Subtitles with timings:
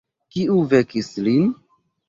[0.35, 1.47] Kiu vekis lin?